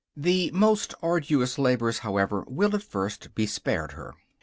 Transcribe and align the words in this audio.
The 0.17 0.49
most 0.49 0.95
arduous 1.03 1.59
labors, 1.59 1.99
however, 1.99 2.43
will 2.47 2.75
at 2.75 2.81
first 2.81 3.35
be 3.35 3.45
spared 3.45 3.91
her. 3.91 4.15